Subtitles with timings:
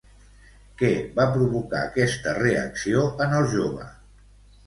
[0.79, 0.87] Què
[1.19, 3.85] va provocar aquesta reacció en el jove?